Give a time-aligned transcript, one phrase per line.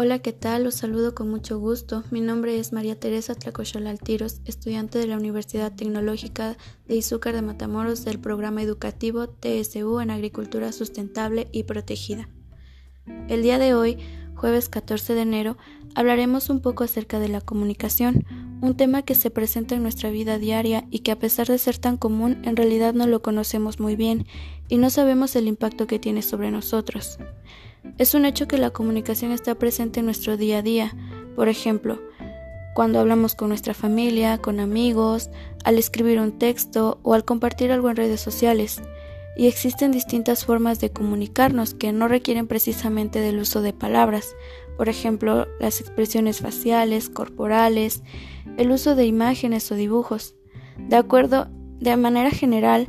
[0.00, 0.62] Hola, ¿qué tal?
[0.62, 2.04] Los saludo con mucho gusto.
[2.12, 7.42] Mi nombre es María Teresa Tlacochola Altiros, estudiante de la Universidad Tecnológica de Izúcar de
[7.42, 12.28] Matamoros del programa educativo TSU en Agricultura Sustentable y Protegida.
[13.26, 13.98] El día de hoy,
[14.36, 15.56] jueves 14 de enero,
[15.96, 18.24] hablaremos un poco acerca de la comunicación,
[18.60, 21.76] un tema que se presenta en nuestra vida diaria y que a pesar de ser
[21.78, 24.28] tan común, en realidad no lo conocemos muy bien
[24.68, 27.18] y no sabemos el impacto que tiene sobre nosotros.
[27.96, 30.94] Es un hecho que la comunicación está presente en nuestro día a día,
[31.34, 32.00] por ejemplo,
[32.74, 35.30] cuando hablamos con nuestra familia, con amigos,
[35.64, 38.80] al escribir un texto o al compartir algo en redes sociales.
[39.36, 44.36] Y existen distintas formas de comunicarnos que no requieren precisamente del uso de palabras,
[44.76, 48.04] por ejemplo, las expresiones faciales, corporales,
[48.58, 50.36] el uso de imágenes o dibujos.
[50.76, 51.48] De acuerdo,
[51.80, 52.88] de manera general,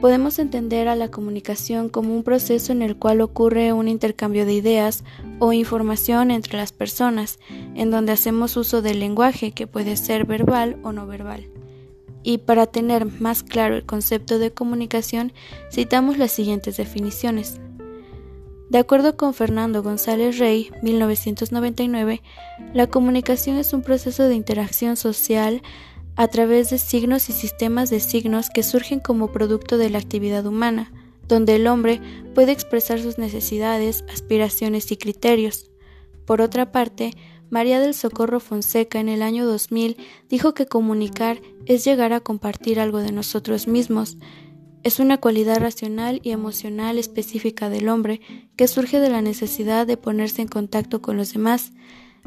[0.00, 4.52] Podemos entender a la comunicación como un proceso en el cual ocurre un intercambio de
[4.52, 5.04] ideas
[5.38, 7.38] o información entre las personas,
[7.74, 11.48] en donde hacemos uso del lenguaje que puede ser verbal o no verbal.
[12.22, 15.32] Y para tener más claro el concepto de comunicación,
[15.70, 17.60] citamos las siguientes definiciones.
[18.70, 22.22] De acuerdo con Fernando González Rey, 1999,
[22.72, 25.62] la comunicación es un proceso de interacción social
[26.16, 30.46] a través de signos y sistemas de signos que surgen como producto de la actividad
[30.46, 30.92] humana,
[31.26, 32.00] donde el hombre
[32.34, 35.70] puede expresar sus necesidades, aspiraciones y criterios.
[36.26, 37.12] Por otra parte,
[37.50, 39.96] María del Socorro Fonseca en el año 2000
[40.28, 44.16] dijo que comunicar es llegar a compartir algo de nosotros mismos.
[44.82, 48.20] Es una cualidad racional y emocional específica del hombre
[48.56, 51.72] que surge de la necesidad de ponerse en contacto con los demás,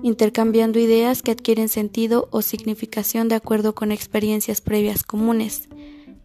[0.01, 5.69] intercambiando ideas que adquieren sentido o significación de acuerdo con experiencias previas comunes.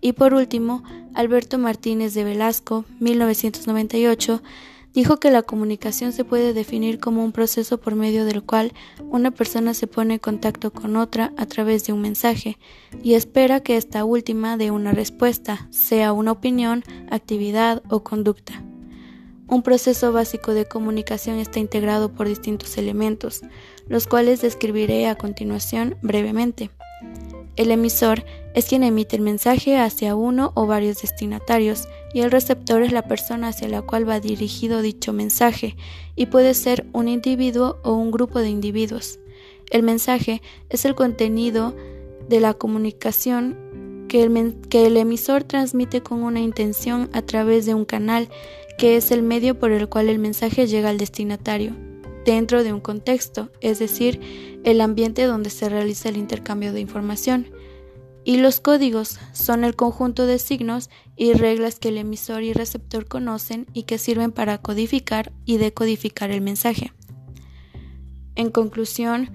[0.01, 0.83] Y por último,
[1.15, 4.43] Alberto Martínez de Velasco, 1998,
[4.93, 8.73] dijo que la comunicación se puede definir como un proceso por medio del cual
[9.11, 12.59] una persona se pone en contacto con otra a través de un mensaje
[13.03, 18.63] y espera que esta última dé una respuesta, sea una opinión, actividad o conducta.
[19.53, 23.43] Un proceso básico de comunicación está integrado por distintos elementos,
[23.87, 26.71] los cuales describiré a continuación brevemente.
[27.57, 28.25] El emisor
[28.55, 33.03] es quien emite el mensaje hacia uno o varios destinatarios y el receptor es la
[33.03, 35.77] persona hacia la cual va dirigido dicho mensaje
[36.17, 39.19] y puede ser un individuo o un grupo de individuos.
[39.69, 41.77] El mensaje es el contenido
[42.27, 43.59] de la comunicación
[44.13, 48.29] que el, emisor transmite con una intención a través de un canal
[48.77, 51.75] que es el medio por el cual el mensaje llega al destinatario,
[52.27, 54.21] dentro de un contexto, es decir,
[54.65, 57.47] el ambiente donde se realiza el intercambio de información.
[58.23, 63.07] Y los códigos son el conjunto de signos y reglas que el emisor y receptor
[63.07, 66.93] conocen y que sirven para codificar y decodificar el mensaje.
[68.35, 69.31] En conclusión,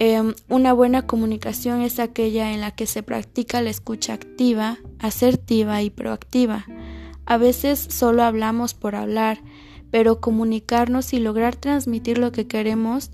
[0.00, 5.82] em, una buena comunicación es aquella en la que se practica la escucha activa, asertiva
[5.82, 6.64] y proactiva.
[7.26, 9.38] A veces solo hablamos por hablar,
[9.90, 13.10] pero comunicarnos y lograr transmitir lo que queremos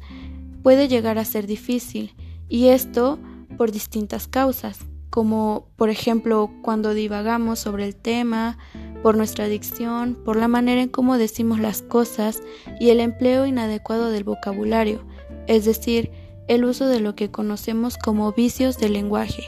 [0.62, 2.14] puede llegar a ser difícil,
[2.48, 3.18] y esto
[3.56, 4.78] por distintas causas,
[5.10, 8.58] como por ejemplo cuando divagamos sobre el tema,
[9.03, 12.42] por nuestra dicción, por la manera en cómo decimos las cosas
[12.78, 15.04] y el empleo inadecuado del vocabulario,
[15.47, 16.10] es decir,
[16.49, 19.45] el uso de lo que conocemos como vicios del lenguaje.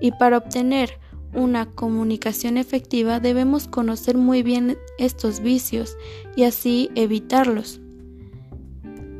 [0.00, 0.98] Y para obtener
[1.34, 5.96] una comunicación efectiva debemos conocer muy bien estos vicios
[6.36, 7.80] y así evitarlos.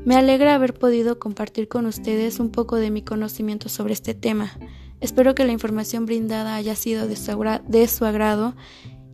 [0.05, 4.53] Me alegra haber podido compartir con ustedes un poco de mi conocimiento sobre este tema.
[5.01, 8.57] Espero que la información brindada haya sido de su, agrado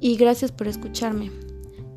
[0.01, 1.33] y gracias por escucharme.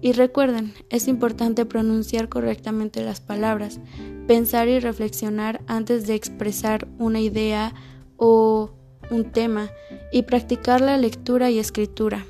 [0.01, 3.79] Y recuerden, es importante pronunciar correctamente las palabras,
[4.27, 7.73] pensar y reflexionar antes de expresar una idea
[8.15, 8.71] o
[9.09, 9.69] un tema
[10.11, 12.25] y practicar la lectura y escritura.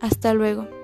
[0.00, 0.79] Hasta luego.